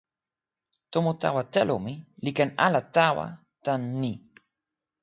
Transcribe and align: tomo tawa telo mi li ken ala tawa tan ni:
tomo 0.91 1.11
tawa 1.21 1.41
telo 1.53 1.75
mi 1.85 1.93
li 2.23 2.31
ken 2.37 2.49
ala 2.65 2.81
tawa 2.95 3.25
tan 3.65 3.81
ni: 4.01 4.13